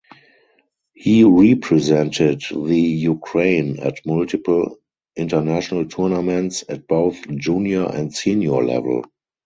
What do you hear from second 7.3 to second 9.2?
junior and senior level.